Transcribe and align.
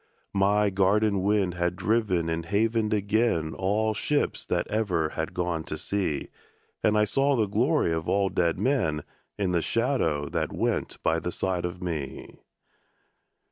My 0.33 0.71
garden 0.71 1.21
wind 1.21 1.53
had 1.53 1.75
driven 1.75 2.27
and 2.27 2.47
havened 2.47 2.91
again 2.91 3.53
All 3.53 3.93
ships 3.93 4.43
that 4.45 4.67
ever 4.67 5.09
had 5.09 5.35
gone 5.35 5.63
to 5.65 5.77
sea, 5.77 6.29
And 6.83 6.97
I 6.97 7.05
saw 7.05 7.35
the 7.35 7.45
glory 7.45 7.93
of 7.93 8.09
all 8.09 8.29
dead 8.29 8.57
men 8.57 9.03
In 9.37 9.51
the 9.51 9.61
shadow 9.61 10.27
that 10.29 10.51
went 10.51 10.97
by 11.03 11.19
the 11.19 11.31
side 11.31 11.65
of 11.65 11.83
me. 11.83 12.39